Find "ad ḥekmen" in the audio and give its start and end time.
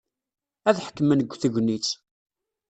0.69-1.19